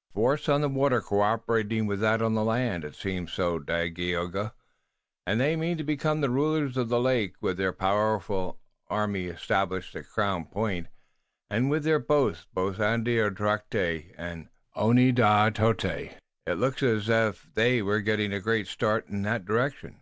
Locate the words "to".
5.76-5.84